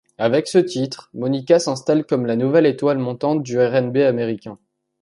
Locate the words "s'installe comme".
1.59-2.25